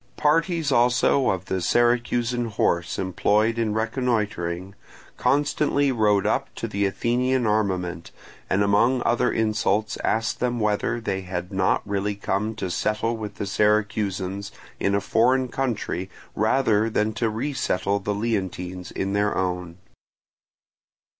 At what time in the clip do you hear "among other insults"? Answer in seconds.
8.63-9.99